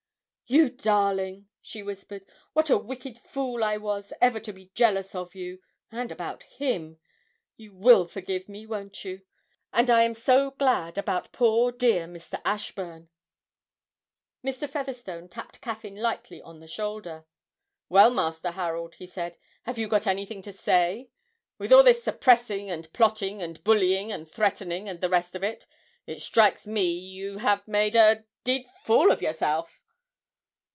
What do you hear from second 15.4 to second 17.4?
Caffyn lightly on the shoulder.